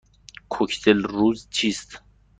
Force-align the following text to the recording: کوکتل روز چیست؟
کوکتل 0.49 1.03
روز 1.03 1.47
چیست؟ 1.49 2.01